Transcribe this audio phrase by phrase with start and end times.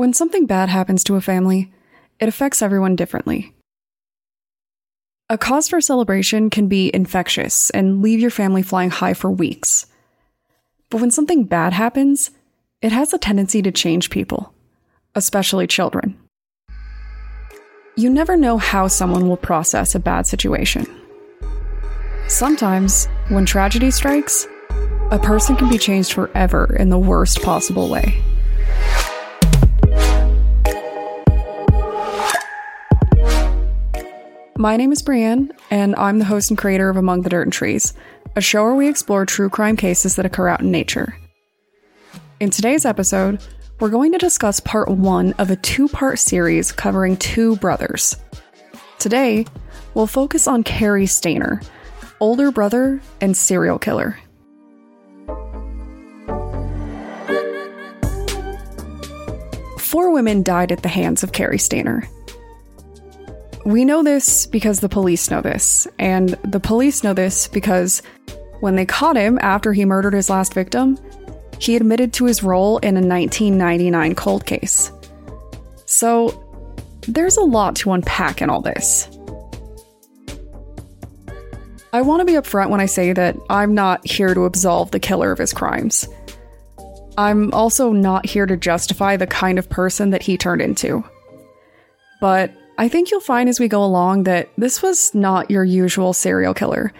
[0.00, 1.70] When something bad happens to a family,
[2.18, 3.52] it affects everyone differently.
[5.28, 9.84] A cause for celebration can be infectious and leave your family flying high for weeks.
[10.88, 12.30] But when something bad happens,
[12.80, 14.54] it has a tendency to change people,
[15.14, 16.18] especially children.
[17.94, 20.86] You never know how someone will process a bad situation.
[22.26, 24.46] Sometimes, when tragedy strikes,
[25.10, 28.18] a person can be changed forever in the worst possible way.
[34.60, 37.52] My name is Brienne, and I'm the host and creator of Among the Dirt and
[37.52, 37.94] Trees,
[38.36, 41.16] a show where we explore true crime cases that occur out in nature.
[42.40, 43.42] In today's episode,
[43.78, 48.18] we're going to discuss part one of a two part series covering two brothers.
[48.98, 49.46] Today,
[49.94, 51.66] we'll focus on Cary Stayner,
[52.20, 54.18] older brother and serial killer.
[59.78, 62.06] Four women died at the hands of Cary Stayner.
[63.64, 68.02] We know this because the police know this, and the police know this because
[68.60, 70.98] when they caught him after he murdered his last victim,
[71.58, 74.90] he admitted to his role in a 1999 cold case.
[75.84, 76.46] So,
[77.02, 79.08] there's a lot to unpack in all this.
[81.92, 85.00] I want to be upfront when I say that I'm not here to absolve the
[85.00, 86.08] killer of his crimes.
[87.18, 91.04] I'm also not here to justify the kind of person that he turned into.
[92.20, 96.14] But I think you'll find as we go along that this was not your usual
[96.14, 96.94] serial killer.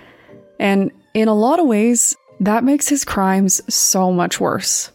[0.58, 4.92] And in a lot of ways, that makes his crimes so much worse.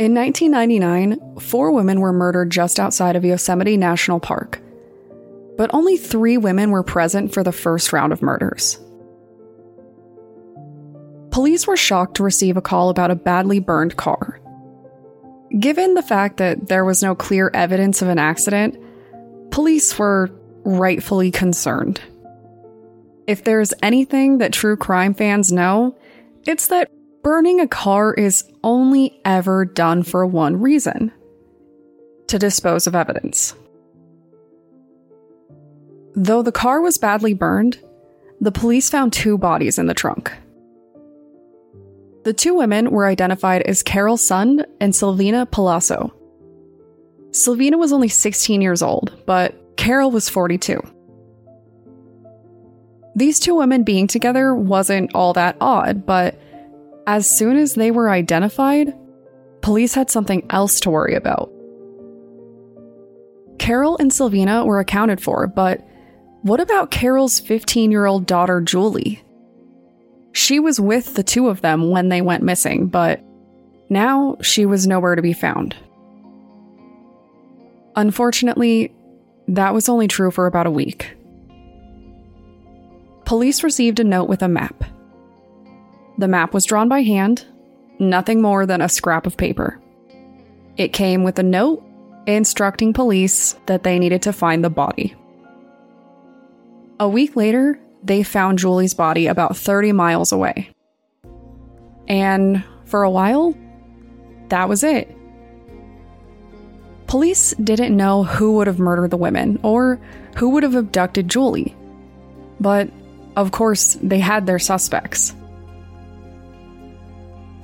[0.00, 4.60] In 1999, four women were murdered just outside of Yosemite National Park.
[5.56, 8.80] But only three women were present for the first round of murders.
[11.30, 14.40] Police were shocked to receive a call about a badly burned car.
[15.56, 18.76] Given the fact that there was no clear evidence of an accident,
[19.50, 20.30] police were
[20.64, 22.00] rightfully concerned.
[23.26, 25.96] If there's anything that true crime fans know,
[26.46, 26.90] it's that
[27.22, 31.12] burning a car is only ever done for one reason
[32.28, 33.54] to dispose of evidence.
[36.14, 37.78] Though the car was badly burned,
[38.40, 40.32] the police found two bodies in the trunk.
[42.24, 46.12] The two women were identified as Carol Sund and Silvina Pelosso.
[47.30, 50.80] Silvina was only 16 years old, but Carol was 42.
[53.14, 56.38] These two women being together wasn't all that odd, but
[57.06, 58.94] as soon as they were identified,
[59.60, 61.50] police had something else to worry about.
[63.58, 65.86] Carol and Silvina were accounted for, but
[66.42, 69.22] what about Carol's 15 year old daughter, Julie?
[70.38, 73.20] She was with the two of them when they went missing, but
[73.90, 75.74] now she was nowhere to be found.
[77.96, 78.94] Unfortunately,
[79.48, 81.16] that was only true for about a week.
[83.24, 84.84] Police received a note with a map.
[86.18, 87.44] The map was drawn by hand,
[87.98, 89.82] nothing more than a scrap of paper.
[90.76, 91.84] It came with a note
[92.28, 95.16] instructing police that they needed to find the body.
[97.00, 100.70] A week later, they found Julie's body about 30 miles away.
[102.06, 103.56] And for a while,
[104.48, 105.14] that was it.
[107.06, 110.00] Police didn't know who would have murdered the women or
[110.36, 111.74] who would have abducted Julie.
[112.60, 112.90] But,
[113.36, 115.34] of course, they had their suspects.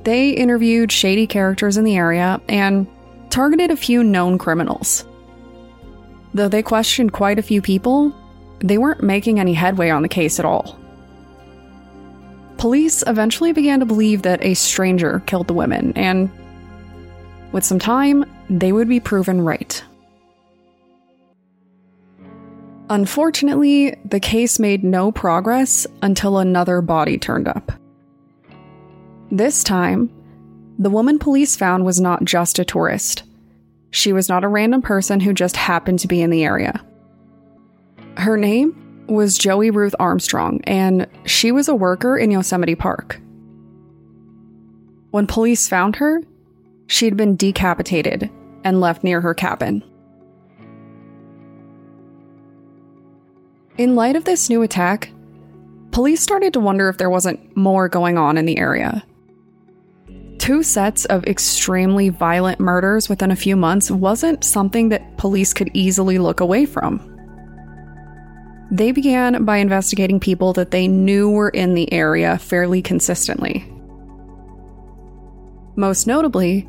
[0.05, 2.87] They interviewed shady characters in the area and
[3.31, 5.05] targeted a few known criminals.
[6.35, 8.15] Though they questioned quite a few people,
[8.65, 10.77] they weren't making any headway on the case at all.
[12.57, 16.31] Police eventually began to believe that a stranger killed the women, and
[17.53, 19.85] with some time, they would be proven right.
[22.89, 27.71] Unfortunately, the case made no progress until another body turned up.
[29.31, 30.11] This time,
[30.79, 33.25] the woman police found was not just a tourist.
[33.91, 36.83] She was not a random person who just happened to be in the area.
[38.17, 43.21] Her name was Joie Ruth Armstrong, and she was a worker in Yosemite Park.
[45.11, 46.23] When police found her,
[46.87, 48.31] she'd been decapitated
[48.65, 49.85] and left near her cabin.
[53.77, 55.11] In light of this new attack,
[55.91, 59.05] police started to wonder if there wasn't more going on in the area.
[60.39, 65.71] Two sets of extremely violent murders within a few months wasn't something that police could
[65.75, 67.14] easily look away from.
[68.71, 73.71] They began by investigating people that they knew were in the area fairly consistently.
[75.77, 76.69] Most notably,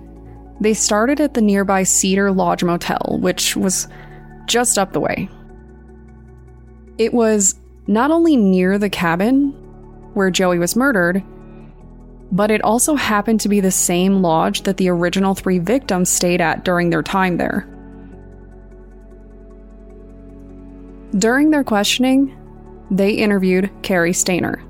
[0.60, 3.88] they started at the nearby Cedar Lodge Motel, which was
[4.46, 5.30] just up the way.
[6.98, 7.56] It was
[7.88, 9.52] not only near the cabin
[10.14, 11.24] where Joie was murdered,
[12.32, 16.42] but it also happened to be the same lodge that the original three victims stayed
[16.42, 17.68] at during their time there.
[21.18, 22.36] During their questioning,
[22.92, 24.62] they interviewed Cary Stayner.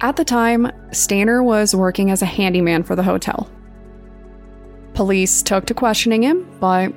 [0.00, 3.50] At the time, Stayner was working as a handyman for the hotel.
[4.94, 6.92] Police took to questioning him, but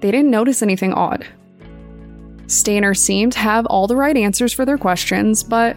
[0.00, 1.26] they didn't notice anything odd.
[2.46, 5.76] Stayner seemed to have all the right answers for their questions, but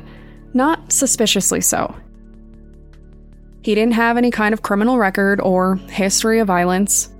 [0.53, 1.94] not suspiciously so.
[3.61, 7.10] He didn't have any kind of criminal record or history of violence.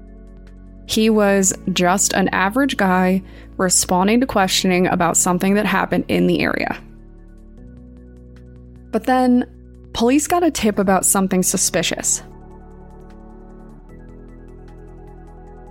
[0.92, 3.24] He was just an average guy
[3.56, 6.78] responding to questioning about something that happened in the area.
[8.92, 9.46] But then,
[9.94, 12.22] police got a tip about something suspicious.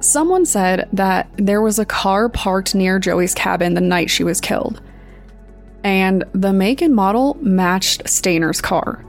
[0.00, 4.40] Someone said that there was a car parked near Joie's cabin the night she was
[4.40, 4.80] killed,
[5.84, 9.04] and the make and model matched Stayner's car.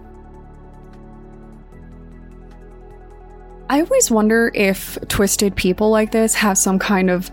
[3.71, 7.31] I always wonder if twisted people like this have some kind of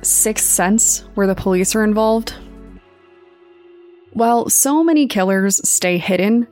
[0.00, 2.34] sixth sense where the police are involved.
[4.14, 6.48] While so many killers stay hidden,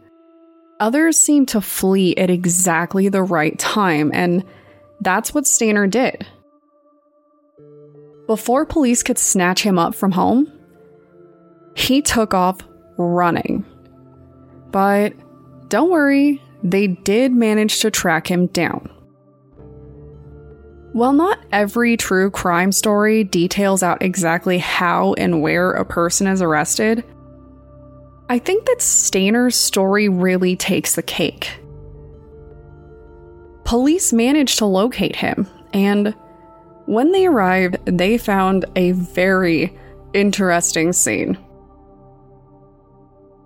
[0.78, 4.44] others seem to flee at exactly the right time, and
[5.00, 6.26] that's what Stayner did.
[8.26, 10.52] Before police could snatch him up from home,
[11.75, 12.58] he took off
[12.99, 13.64] running.
[14.70, 15.14] But
[15.70, 18.91] don't worry, they did manage to track him down.
[20.93, 26.41] While not every true crime story details out exactly how and where a person is
[26.41, 27.05] arrested,
[28.29, 31.61] I think that Stayner's story really takes the cake.
[33.64, 36.14] Police managed to locate him, and
[36.87, 39.76] when they arrived, they found a very
[40.14, 41.37] interesting scene.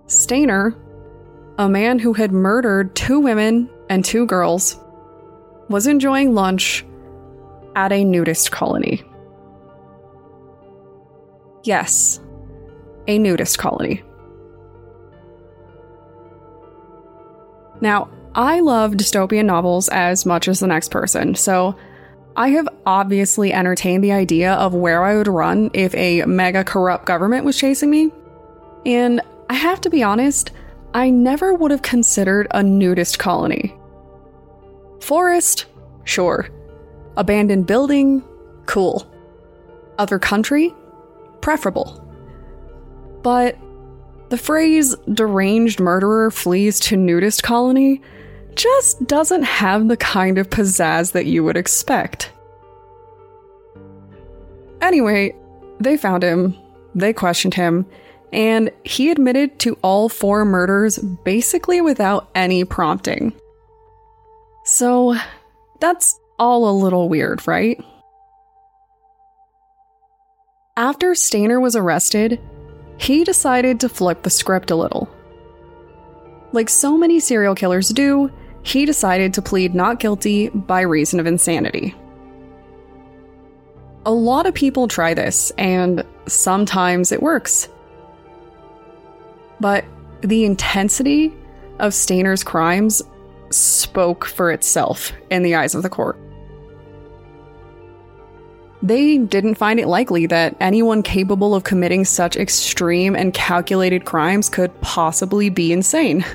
[0.05, 0.75] Stayner,
[1.61, 4.79] a man who had murdered two women and two girls,
[5.69, 6.83] was enjoying lunch
[7.75, 9.03] at a nudist colony.
[11.63, 12.19] Yes,
[13.07, 14.01] a nudist colony.
[17.79, 21.75] Now, I love dystopian novels as much as the next person, so
[22.35, 27.05] I have obviously entertained the idea of where I would run if a mega corrupt
[27.05, 28.11] government was chasing me.
[28.83, 30.51] And I have to be honest,
[30.93, 33.73] I never would have considered a nudist colony.
[34.99, 35.65] Forest?
[36.03, 36.49] Sure.
[37.17, 38.23] Abandoned building?
[38.65, 39.09] Cool.
[39.97, 40.73] Other country?
[41.41, 41.97] Preferable.
[43.23, 43.57] But
[44.29, 48.01] the phrase deranged murderer flees to nudist colony
[48.55, 52.31] just doesn't have the kind of pizzazz that you would expect.
[54.81, 55.35] Anyway,
[55.79, 56.55] they found him,
[56.95, 57.85] they questioned him,
[58.31, 63.33] and he admitted to all four murders basically without any prompting.
[64.63, 65.15] So,
[65.79, 67.83] that's all a little weird, right?
[70.77, 72.39] After Stayner was arrested,
[72.97, 75.09] he decided to flip the script a little.
[76.53, 78.31] Like so many serial killers do,
[78.63, 81.95] he decided to plead not guilty by reason of insanity.
[84.05, 87.69] A lot of people try this, and sometimes it works.
[89.61, 89.85] But
[90.21, 91.33] the intensity
[91.79, 93.01] of Stayner's crimes
[93.51, 96.17] spoke for itself in the eyes of the court.
[98.83, 104.49] They didn't find it likely that anyone capable of committing such extreme and calculated crimes
[104.49, 106.25] could possibly be insane.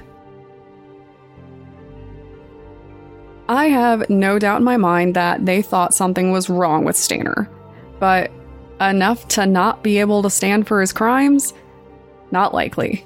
[3.49, 7.49] I have no doubt in my mind that they thought something was wrong with Stayner,
[7.99, 8.30] but
[8.80, 11.52] enough to not be able to stand for his crimes?
[12.30, 13.04] Not likely.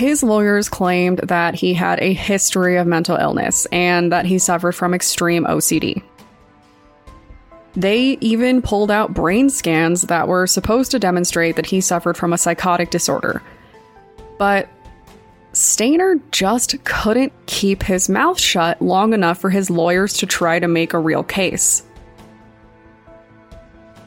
[0.00, 4.72] His lawyers claimed that he had a history of mental illness and that he suffered
[4.72, 6.02] from extreme OCD.
[7.74, 12.32] They even pulled out brain scans that were supposed to demonstrate that he suffered from
[12.32, 13.42] a psychotic disorder.
[14.38, 14.70] But
[15.52, 20.66] Stayner just couldn't keep his mouth shut long enough for his lawyers to try to
[20.66, 21.82] make a real case.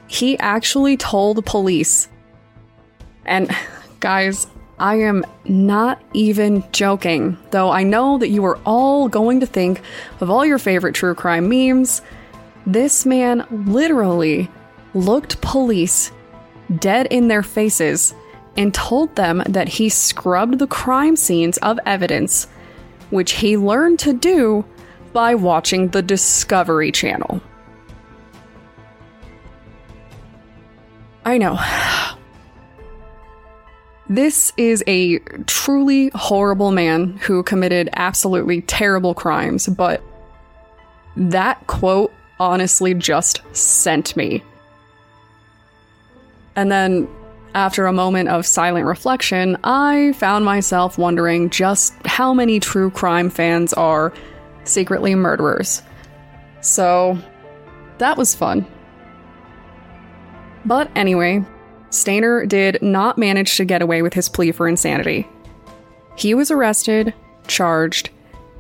[0.08, 2.08] He actually told police,
[3.28, 3.56] and
[4.00, 4.48] guys,
[4.84, 9.80] I am not even joking, though I know that you are all going to think
[10.20, 12.02] of all your favorite true crime memes.
[12.66, 14.52] This man literally
[14.94, 16.12] looked police
[16.80, 18.14] dead in their faces
[18.58, 22.50] and told them that he scrubbed the crime scenes of evidence,
[23.10, 24.66] which he learned to do
[25.14, 27.42] by watching the Discovery Channel.
[31.24, 31.58] I know.
[34.10, 40.04] This is a truly horrible man who committed absolutely terrible crimes, but
[41.16, 44.44] that quote honestly just sent me.
[46.56, 47.08] And then,
[47.56, 53.30] after a moment of silent reflection, I found myself wondering just how many true crime
[53.30, 54.14] fans are
[54.66, 55.82] secretly murderers.
[56.62, 57.18] So,
[58.00, 58.66] that was fun.
[60.66, 61.46] But anyway,
[61.94, 65.28] Stayner did not manage to get away with his plea for insanity.
[66.16, 67.14] He was arrested,
[67.48, 68.10] charged,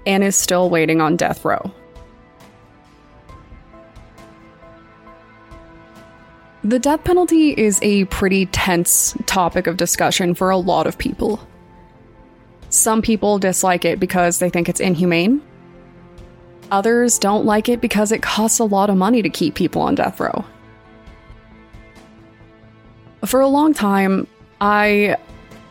[0.05, 1.71] and is still waiting on death row.
[6.63, 11.45] The death penalty is a pretty tense topic of discussion for a lot of people.
[12.69, 15.41] Some people dislike it because they think it's inhumane.
[16.69, 19.95] Others don't like it because it costs a lot of money to keep people on
[19.95, 20.45] death row.
[23.25, 24.27] For a long time,
[24.59, 25.17] I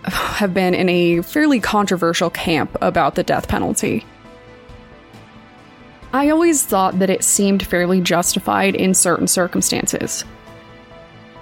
[0.04, 4.04] have been in a fairly controversial camp about the death penalty.
[6.12, 10.25] I always thought that it seemed fairly justified in certain circumstances.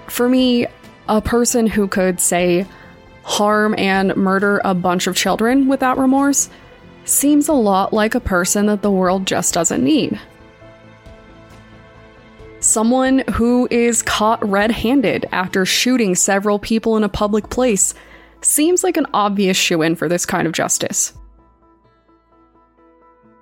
[0.07, 0.67] For me,
[1.07, 2.65] a person who could, say,
[3.23, 6.49] harm and murder a bunch of children without remorse
[7.05, 10.19] seems a lot like a person that the world just doesn't need.
[12.71, 17.93] Someone who is caught red handed after shooting several people in a public place
[18.39, 21.11] seems like an obvious shoe in for this kind of justice.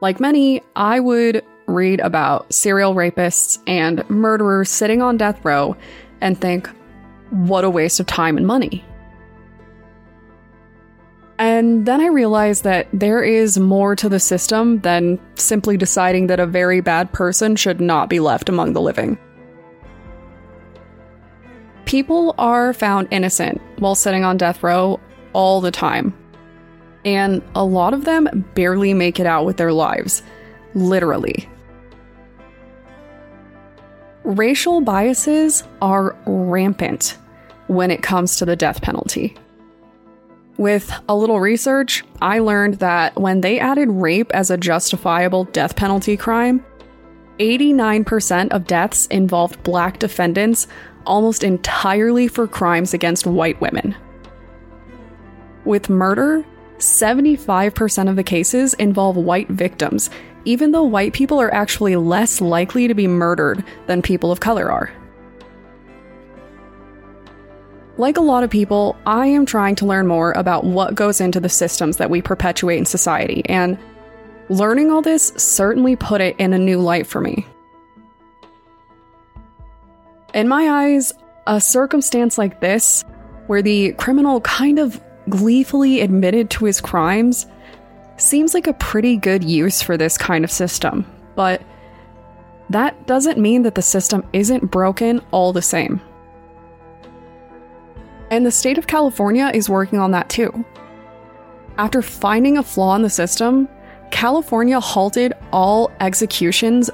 [0.02, 5.78] Like many, I would read about serial rapists and murderers sitting on death row
[6.22, 6.68] and think,
[7.30, 8.84] what a waste of time and money.
[11.40, 16.42] And then I realized that there is more to the system than simply deciding that
[16.42, 19.18] a very bad person should not be left among the living.
[21.86, 25.00] People are found innocent while sitting on death row
[25.32, 26.14] all the time.
[27.06, 30.22] And a lot of them barely make it out with their lives.
[30.76, 31.48] Literally.
[34.26, 37.18] Racial biases are rampant
[37.68, 39.38] when it comes to the death penalty.
[40.60, 45.78] With a little research, I learned that when they added rape as a justifiable death
[45.78, 46.66] penalty crime,
[47.40, 50.68] 89% of deaths involved black defendants
[51.06, 53.96] almost entirely for crimes against white women.
[55.64, 56.44] With murder,
[56.78, 60.10] 75% of the cases involve white victims,
[60.44, 64.70] even though white people are actually less likely to be murdered than people of color
[64.70, 64.92] are.
[68.00, 71.42] Like a lot of people, I am trying to learn more about what goes into
[71.42, 73.78] the systems that we perpetuate in society, and
[74.48, 77.46] learning all this certainly put it in a new light for me.
[80.34, 81.12] In my eyes,
[81.46, 83.04] a circumstance like this,
[83.48, 87.48] where the criminal kind of gleefully admitted to his crimes,
[88.16, 91.62] seems like a pretty good use for this kind of system, but
[92.70, 96.00] that doesn't mean that the system isn't broken all the same.
[98.32, 100.66] And the state of California is working on that too.
[101.78, 103.68] After finding a flaw in the system,
[104.12, 106.90] California halted all executions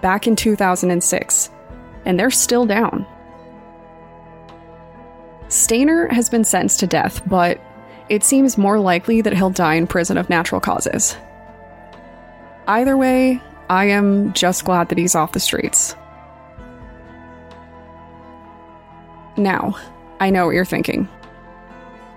[0.00, 1.50] back in 2006,
[2.04, 3.06] and they're still down.
[5.48, 7.60] Stayner has been sentenced to death, but
[8.08, 11.16] it seems more likely that he'll die in prison of natural causes.
[12.66, 13.40] Either way,
[13.70, 15.94] I am just glad that he's off the streets.
[19.36, 19.76] Now,
[20.20, 21.08] I know what you're thinking.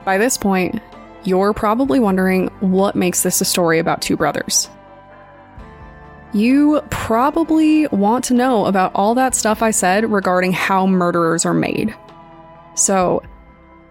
[0.05, 0.81] By this point,
[1.23, 4.69] you're probably wondering what makes this a story about two brothers.
[6.31, 11.53] You probably want to know about all that stuff I said regarding how murderers are
[11.53, 11.93] made.
[12.75, 13.23] So,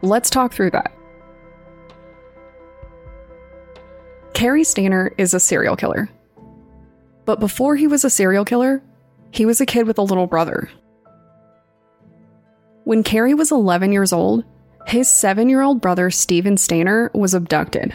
[0.02, 0.92] let's talk through that.
[4.34, 6.08] Cary Stayner is a serial killer.
[7.24, 8.82] But before he was a serial killer,
[9.32, 10.70] he was a kid with a little brother
[12.88, 14.44] when Cary was 11 years old,
[14.86, 17.94] his seven year old brother Steven Stayner, was abducted.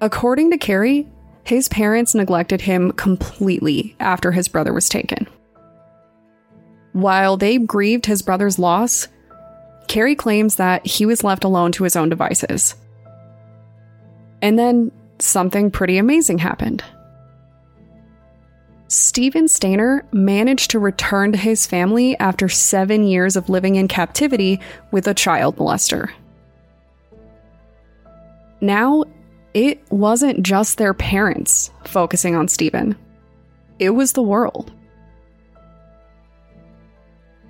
[0.00, 1.08] According to Cary,
[1.42, 5.26] his parents neglected him completely after his brother was taken.
[6.92, 9.08] While they grieved his brother's loss,
[9.88, 12.76] Cary claims that he was left alone to his own devices.
[14.40, 16.84] And then something pretty amazing happened.
[18.88, 24.60] Steven Stayner managed to return to his family after seven years of living in captivity
[24.90, 26.10] with a child molester.
[28.62, 29.04] Now,
[29.52, 32.96] it wasn't just their parents focusing on Steven,
[33.78, 34.72] it was the world.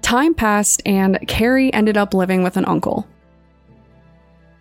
[0.02, 3.06] Time passed, and Cary ended up living with an uncle.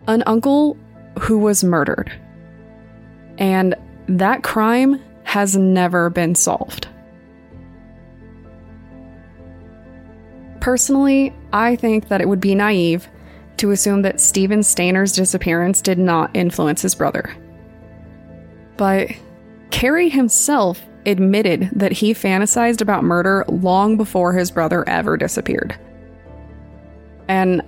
[0.08, 0.78] An uncle
[1.20, 2.12] who was murdered.
[3.38, 3.76] And
[4.08, 6.88] that crime has never been solved.
[10.62, 13.10] Personally, I think that it would be naive
[13.58, 17.36] to assume that Steven Stayner's disappearance did not influence his brother.
[18.78, 19.10] But
[19.70, 25.78] Cary himself admitted that he fantasized about murder long before his brother ever disappeared.
[27.28, 27.62] And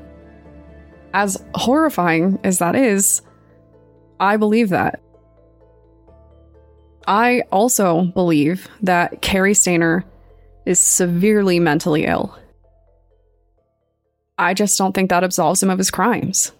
[1.13, 3.21] as horrifying as that is,
[4.17, 5.01] I believe that.
[7.09, 10.03] I also believe that Cary Stayner
[10.67, 12.37] is severely mentally ill.
[14.37, 16.51] I just don't think that absolves him of his crimes.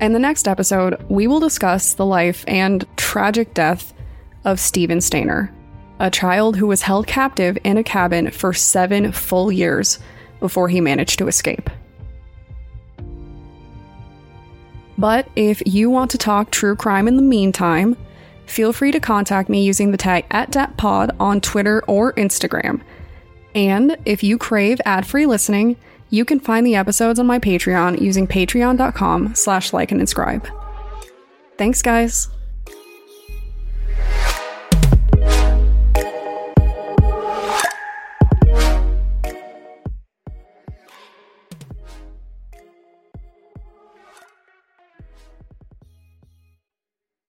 [0.00, 3.92] In the next episode, we will discuss the life and tragic death
[4.46, 5.52] of Steven Stayner,
[5.98, 9.98] a child who was held captive in a cabin for seven full years
[10.40, 11.68] before he managed to escape.
[14.98, 17.96] But if you want to talk true crime in the meantime,
[18.46, 22.82] feel free to contact me using the tag at DatPod on Twitter or Instagram.
[23.54, 25.76] And if you crave ad-free listening,
[26.10, 30.46] you can find the episodes on my Patreon using patreon.com slash like and subscribe.
[31.56, 32.28] Thanks, guys.